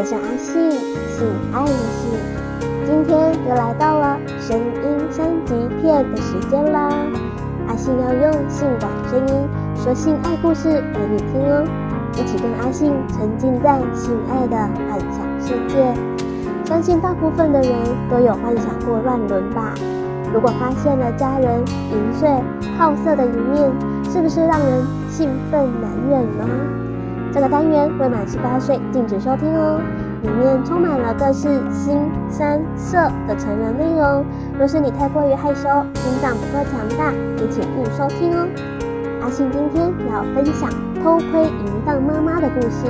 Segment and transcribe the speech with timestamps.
[0.00, 2.18] 我是阿信，性爱的性。
[2.86, 6.88] 今天又来到了声音三级片的时间啦！
[7.68, 9.46] 阿信要用性感声音
[9.76, 11.68] 说性爱故事给你听哦，
[12.14, 14.56] 一起跟阿信沉浸在性爱的
[14.88, 15.92] 幻想世界。
[16.64, 17.70] 相信大部分的人
[18.10, 19.74] 都有幻想过乱伦吧？
[20.32, 21.60] 如果发现了家人
[21.92, 22.40] 淫秽
[22.78, 23.70] 好色的一面，
[24.10, 26.46] 是不是让人兴奋难忍呢？
[27.32, 29.80] 这个单元未满十八岁禁止收听哦，
[30.22, 31.96] 里面充满了各式新
[32.28, 32.98] 三、色
[33.28, 34.24] 的成人内容。
[34.58, 38.48] 若是你太过于害羞，心脏不够强大，也请勿收听哦。
[39.22, 40.68] 阿信今天要分享
[41.02, 42.86] 偷窥淫荡妈妈的故事。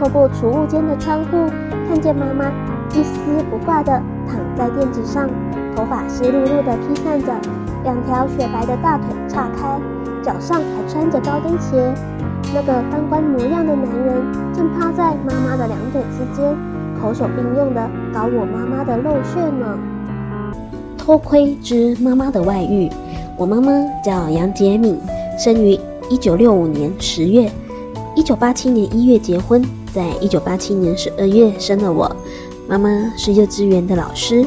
[0.00, 1.46] 透过储物间的窗户，
[1.88, 2.46] 看见妈妈
[2.94, 3.92] 一丝不挂地
[4.26, 5.28] 躺在垫子上。
[5.76, 7.32] 头发湿漉漉的披散着，
[7.84, 9.80] 两条雪白的大腿岔开，
[10.20, 11.94] 脚上还穿着高跟鞋。
[12.54, 14.22] 那个当官模样的男人
[14.54, 16.56] 正趴在妈妈的两腿之间，
[17.00, 19.78] 口手并用的搞我妈妈的肉穴呢。
[20.96, 22.90] 偷窥之妈妈的外遇。
[23.36, 23.72] 我妈妈
[24.02, 24.98] 叫杨洁敏，
[25.38, 25.78] 生于
[26.10, 27.50] 一九六五年十月，
[28.14, 32.10] 一九八七年一月结婚，在一九八七年十二月生了我。
[32.68, 34.44] 妈妈是幼稚园的老师。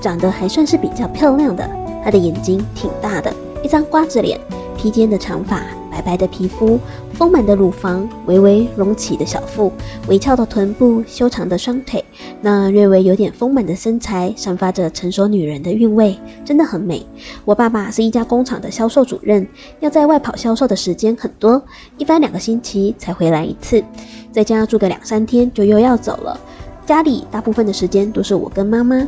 [0.00, 1.64] 长得还算是比较漂亮的，
[2.02, 3.32] 她的眼睛挺大的，
[3.62, 4.36] 一张瓜子脸，
[4.76, 5.60] 披肩的长发，
[5.92, 6.80] 白白的皮肤，
[7.12, 9.70] 丰满的乳房，微微隆起的小腹，
[10.08, 12.02] 微翘的臀部，修长的双腿，
[12.40, 17.04] 那略微有点丰满的身材，散发着成熟女人的韵味，真的很美。
[17.44, 19.46] 我爸爸是一家工厂的销售主任，
[19.80, 21.62] 要在外跑销售的时间很多，
[21.98, 23.84] 一般两个星期才回来一次，
[24.32, 26.40] 在家住个两三天就又要走了，
[26.86, 29.06] 家里大部分的时间都是我跟妈妈。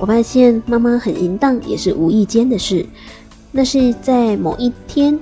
[0.00, 2.86] 我发现妈妈很淫荡，也是无意间的事。
[3.52, 5.18] 那是在某一天，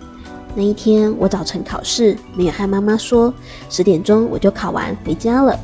[0.56, 3.34] 那一天我早晨考试，没有和妈妈说，
[3.69, 5.59] 十点钟我就考完回家了。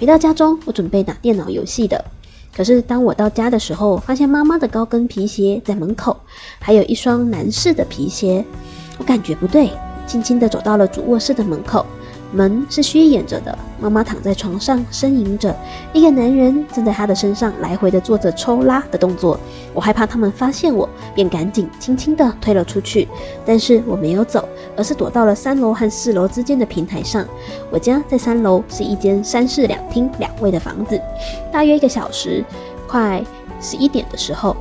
[0.00, 2.04] 回到家中，我准备打电脑游戏的。
[2.54, 6.18] 可是当我到家的时候，发现妈妈的高跟皮鞋在门口，
[6.58, 8.44] 还有一双男士的皮鞋。
[8.98, 9.70] 我感觉不对，
[10.06, 11.86] 轻轻地走到了主卧室的门口。
[12.32, 15.54] 门是虚掩着的，妈妈躺在床上呻吟着，
[15.92, 19.38] 一个男人正在她的身上来回的做着抽拉的动作。
[19.74, 23.06] 我害怕他们发现我，便赶紧轻轻的推了出去。
[23.44, 27.26] 但是我没有走，而是躲到了三楼和四楼之间的平台上。
[27.70, 31.00] 我家在三楼，是一间三室两厅两卫的房子。
[31.52, 32.44] 大约一个小时，
[32.88, 33.22] 快
[33.60, 34.56] 十一点的时候。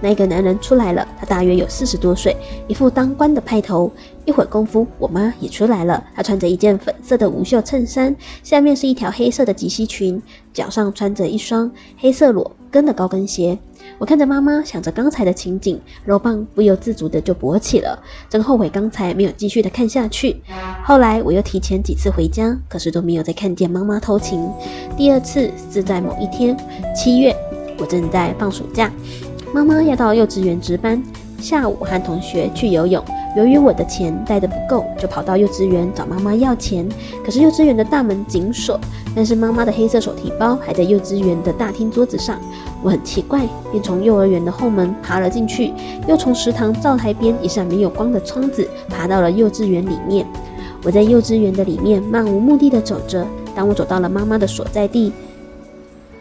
[0.00, 2.36] 那个男人出来了，他大约有四十多岁，
[2.68, 3.90] 一副当官的派头。
[4.24, 10.20] 一会儿功夫，我妈也出来了，她穿着一件粉色的无袖衬衫，下面是一条黑色的及膝裙，
[10.52, 13.56] 脚上穿着一双黑色裸跟的高跟鞋。
[13.98, 20.42] 我看着妈妈，想着刚才的情景，肉棒不由自主的就勃起了，真后悔刚才没有继续的看下去。
[20.84, 24.50] 后来我又提前几次回家，可是都没有再看见妈妈偷情。
[24.96, 26.56] 第二次是在某一天，
[26.96, 27.32] 七月，
[27.78, 28.90] 我正在放暑假。
[29.52, 31.02] 妈妈要到幼稚园值班，
[31.38, 33.02] 下午和同学去游泳。
[33.36, 36.88] 由于我的钱带的不够，就跑到幼稚园找妈妈要钱。
[37.24, 38.80] 可是幼稚园的大门紧锁，
[39.14, 42.38] 但是妈妈的黑色手提包还在幼稚园的大厅桌子上。
[42.82, 45.72] 我很奇怪，便从幼儿园的后门爬了进去，
[46.08, 50.26] 又从食堂灶台边一扇没有光的窗子爬到了幼稚园里面。
[50.82, 53.26] 我在幼稚园的里面漫无目的的走着。
[53.54, 55.12] 当我走到了妈妈的所在地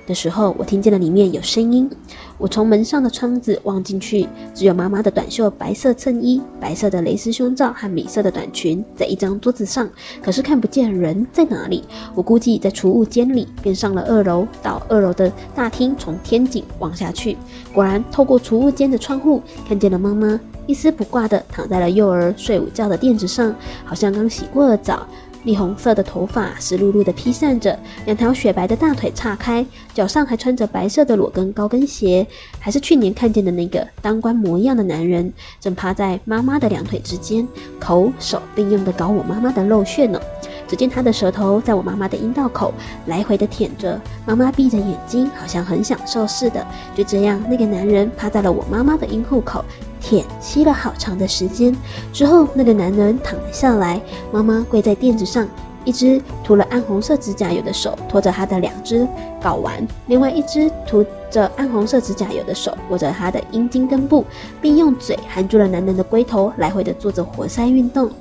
[0.08, 1.90] 的时候，我听见了里面有声音。
[2.38, 9.90] 我从门上的窗子望进去，只有妈妈的短袖白色衬衣、白色的蕾丝胸罩和米色的短裙在一张桌子上，
[10.22, 11.84] 可是看不见人在哪里。
[12.14, 17.38] 我估计在储物间里，便上了二楼，到二楼的大厅，从天井望下去，
[17.74, 25.08] 果然透过储物间的窗户，看见了妈妈一丝不挂地躺在了幼儿睡午觉的垫子上，好像刚洗过了澡。
[25.46, 32.26] 栗红色的头发湿漉漉的披散着，两条雪白的大腿岔开，脚上还穿着白色的裸跟高跟鞋，
[32.60, 35.32] 还是去年看见的那个当官模样的男人，
[35.62, 37.48] 正趴在妈妈的两腿之间，
[37.80, 40.20] 口手并用的搞我妈妈的肉穴呢。
[40.68, 42.74] 只见他的舌头在我妈妈的阴道口
[43.06, 46.66] 来回的舔着，妈妈闭着眼睛，好像很享受似的。
[46.96, 49.64] 就这样，那个男人趴在了我妈妈的阴户口。
[50.02, 51.76] 舔吸了好长的时间
[52.14, 54.00] 之后，那个男人躺了下来，
[54.32, 55.48] 妈妈跪在垫子上，
[55.84, 59.08] 一只涂了暗红色指甲油的手托着她的两只
[59.42, 64.24] 睾丸，另外一只涂着暗红色指甲油的手握着她的阴茎根部，
[64.62, 68.12] 并用嘴含住了男人的龟头，来回的做着活塞运动。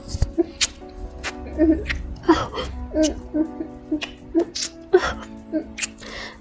[2.26, 2.50] 啊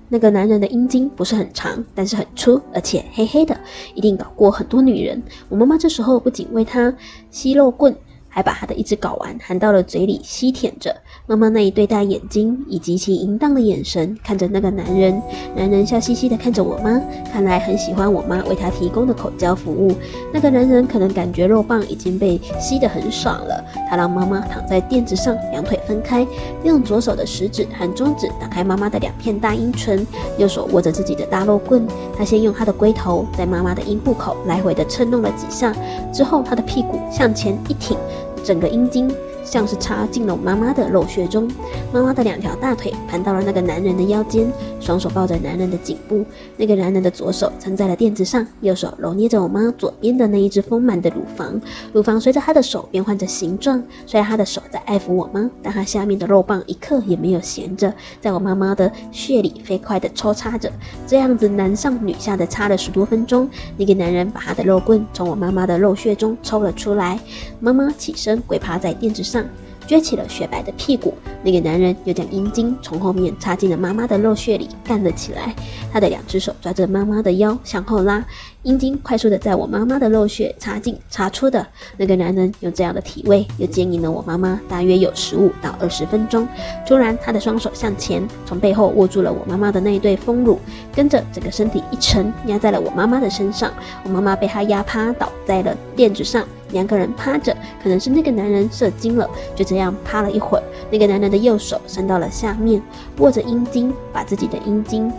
[0.09, 3.59] 那个男人的阴茎不是很长，但是很粗，而且黑黑的，
[3.95, 5.23] 一定搞过很多女人。
[5.49, 6.93] 我妈妈这时候不仅为他
[7.31, 7.95] 吸肉棍，
[8.33, 10.95] 还把他的一只睾丸含到了嘴里吸舔着。
[11.27, 15.21] 妈妈那一对大眼睛以极其淫荡的眼神看着那个男人，
[15.55, 16.99] 男人笑嘻嘻的看着我妈，
[17.31, 19.95] 看来很喜欢我妈为他提供的口交服务。
[20.33, 26.25] 那个男人可能感觉肉棒已经被吸得很爽了，他让妈妈躺在垫子上，两腿分开，
[26.63, 30.05] 用左手的食指和中指打开妈妈的两片大阴唇，
[30.39, 31.87] 右手握着自己的大肉棍。
[32.17, 35.71] 他先用他的龟头在妈妈的阴部口来回的蹭弄了几下，
[36.11, 37.95] 之后他的屁股向前一挺，
[38.43, 39.09] 整个阴茎。
[39.43, 41.49] 像是插进了我妈妈的肉穴中，
[41.91, 46.25] 妈妈的两条大腿盘到了那个男人的腰间，双手抱着男人的颈部。
[46.57, 51.59] 那个男人的左手撑在了垫子上，右手揉捏着我妈左边的那一只丰满的乳房，
[51.91, 53.83] 乳房随着他的手变换着形状。
[54.05, 60.71] 虽然他的手在爱抚我妈，但他下面的肉棒一刻也没有闲着，在我妈妈的穴里飞快地抽插着。
[61.05, 67.19] 这样子男上女下的插了十多分钟，那个男人把他的肉棍从我妈妈的肉穴中抽了出来，
[67.59, 69.32] 妈妈起身跪趴在垫子上。
[69.33, 69.43] 上
[69.87, 71.13] 撅起了雪白的屁股，
[71.43, 75.53] 那个男人又将阴茎从后面插进了妈妈的肉穴里干了起来。
[75.91, 78.23] 他的两只手抓着妈妈的腰向后拉，
[78.61, 81.65] 阴茎快速的在我妈妈的肉穴插进插出的。
[81.97, 86.47] 那个男人用这样的体位又牵引了我妈妈大约有十五到二十分钟。
[86.87, 90.57] 突然，他的双手向前，从背后握住了我妈妈的那一对丰乳，
[90.95, 93.71] 跟着整个身体一沉，压在了我妈妈的身上。
[94.05, 96.47] 我妈妈被他压趴倒在了垫子上。
[96.73, 100.63] 两个人趴着，可能是那个男人射精了，就这样趴了一会儿。
[100.91, 102.81] 那个男人的右手伸到了下面，
[103.19, 105.09] 握着阴茎，把自己的阴茎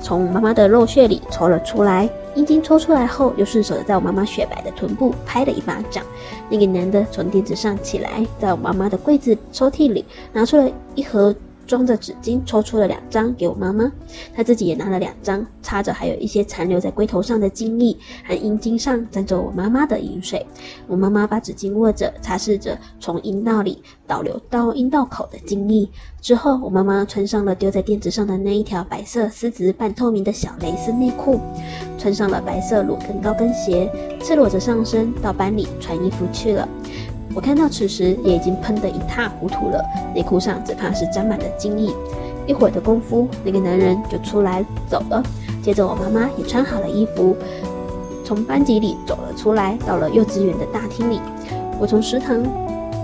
[0.00, 2.08] 从妈妈的肉穴里抽了出来。
[2.36, 6.04] 阴茎抽出来后，又顺手的在我妈妈雪白的臀部拍了一巴掌。
[6.48, 11.34] 那个男的从垫子上起来，在我妈妈的柜子抽屉里拿出了一盒。
[11.70, 13.92] 装着纸巾，抽出了两张给我妈妈，
[14.34, 17.96] 她自己也拿了两张，擦着还有一些残留在龟头上的精液，
[18.26, 20.44] 和阴茎上沾着我妈妈的淫水。
[20.88, 25.88] 我妈妈把纸巾握着，擦拭着从阴道里导流到阴道口的精液。
[26.20, 31.38] 之后，我妈妈穿上了丢在垫子上的那一条白色丝质半透明的小蕾丝内裤，
[31.96, 33.88] 穿上了白色裸跟高跟鞋，
[34.20, 36.68] 赤裸着上身到班里穿衣服去了。
[37.34, 39.84] 我看到此时也已经喷得一塌糊涂了，
[40.14, 41.94] 内裤上只怕是沾满了精液。
[42.46, 45.22] 一会儿的功夫，那个男人就出来走了。
[45.62, 47.36] 接着我妈妈也穿好了衣服，
[48.24, 51.20] 从班级里走了出来，到了幼稚园的大厅里。
[51.78, 52.42] 我从食堂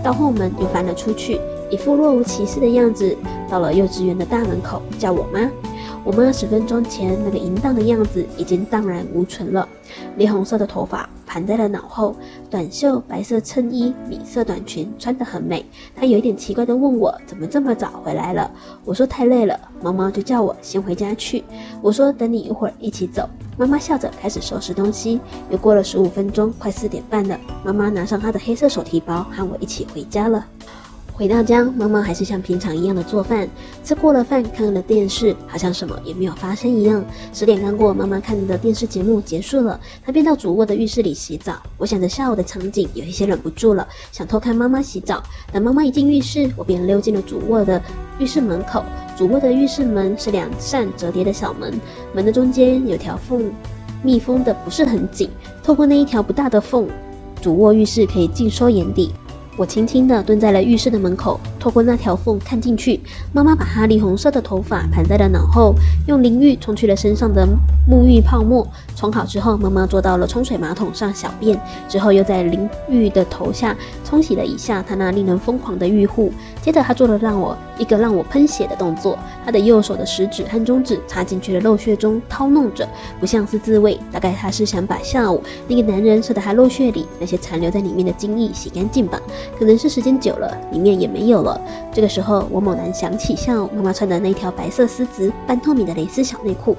[0.02, 1.40] 到后门又翻了出去，
[1.70, 3.16] 一副若无其事的样子，
[3.48, 5.48] 到了幼稚园的大门口叫我妈。
[6.06, 9.68] 我妈十分钟前那个淫荡的样子已经荡然无存了，
[10.16, 12.14] 栗红色的头发盘在了脑后，
[12.48, 15.66] 短袖白色衬衣，米色短裙，穿得很美。
[15.96, 18.48] 她有一点奇怪地问我怎么这么早回来了。
[18.84, 21.42] 我说太累了，妈妈就叫我先回家去。
[21.82, 23.28] 我说等你一会儿一起走。
[23.58, 25.18] 妈妈笑着开始收拾东西。
[25.50, 30.46] 又过了十五分钟，快四点半了，妈妈拿上她的黑色手提包，和我一起回家了。
[31.16, 33.48] 回到家，妈妈还是像平常一样的做饭。
[33.82, 37.02] 吃过了饭，看了电视，好像什么也没有发生一样。
[37.32, 41.54] 十点刚过，妈妈看的电视节目结束了，她便到主卧的浴室里洗澡。
[41.78, 45.22] 我想着下午的场景，有一些忍不住了，想偷看妈妈洗澡。
[45.50, 47.80] 等妈妈一进浴室，我便溜进了主卧的
[48.18, 48.84] 浴室门口。
[49.16, 51.80] 主卧的浴室门是两扇折叠的小门，
[52.12, 53.50] 门的中间有条缝，
[54.02, 55.30] 密封的不是很紧。
[55.62, 56.86] 透过那一条不大的缝，
[57.40, 59.10] 主卧浴室可以尽收眼底。
[59.58, 63.00] 我轻轻地蹲在了浴室的门口，透过那条缝看进去。
[63.32, 65.74] 妈妈把她栗红色的头发盘在了脑后，
[66.06, 67.44] 用淋浴冲去了身上的
[67.90, 68.64] 沐浴泡沫。
[68.94, 76.32] 冲好之后，妈妈坐到了冲水马桶上小便，之后又在淋浴的头下冲洗了一下她那令人疯狂的浴户。
[76.62, 89.20] 接着，她做了让我一个让我喷血的动作，她的右手的食指和中指插进去了肉穴中掏弄着，不像是自慰，大概她是想把下午那个男人射在她肉穴里那些残留在里面的精液洗干净吧。
[89.58, 91.55] 可能是时间久了，里面也没有了。
[91.92, 96.76] 这个时候，我猛然想起下午妈妈穿的那条白色丝质半透明的蕾丝小内裤。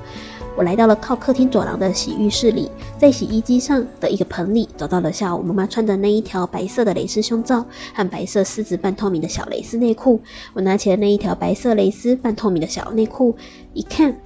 [0.55, 10.19] 我来到了靠客厅走廊的洗浴室里，在洗衣机上的一个盆里找到了下午妈妈穿的那一条白色的蕾丝胸罩和白色丝质半透明的小蕾丝内裤。
[10.53, 13.35] 我拿起了那一条白色蕾丝半透明的小内裤，
[13.73, 14.17] 一看。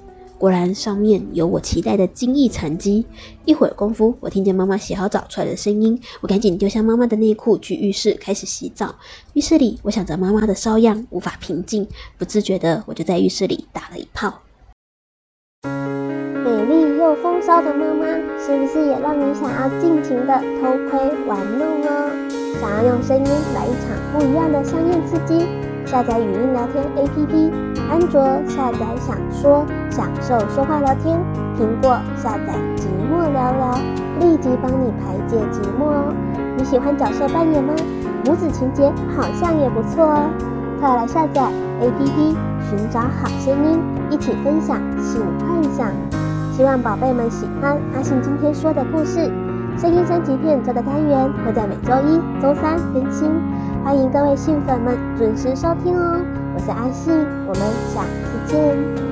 [0.42, 3.06] 果然上面有我期待的精液残疾。
[3.46, 8.96] 一会儿功夫，我听见妈妈洗好澡出来的声音，我赶紧丢下妈妈的内裤去浴室开始洗澡。
[9.34, 14.42] 浴室里，我想着妈妈的骚样，无法平静，不自觉的我就在浴室里打了一炮。
[15.64, 18.08] 美丽又风骚的妈妈，
[18.40, 22.12] 是不是也让你想要尽情的偷窥玩弄呢？
[22.60, 25.46] 想要用声音来一场不一样的香艳刺激？
[25.92, 27.52] 下载语音聊天 APP，
[27.90, 31.18] 安卓下载想说，享受说话聊天；
[31.60, 33.78] 苹果下载寂寞聊聊，
[34.22, 36.14] 立即帮你排解寂寞哦。
[36.56, 37.74] 你喜欢角色扮演吗？
[38.24, 40.30] 母子情节好像也不错哦。
[40.80, 41.42] 快来下载
[41.82, 42.36] APP，
[42.70, 45.92] 寻找好声音，一起分享性幻想。
[46.54, 49.30] 希望宝贝们喜欢阿信今天说的故事。
[49.78, 53.30] 声音三级片这个单元会在每周一、周三更新，
[53.84, 56.22] 欢迎各位信粉们准时收听哦。
[56.56, 57.14] 我是阿信，
[57.48, 57.62] 我们
[57.94, 59.11] 下次见。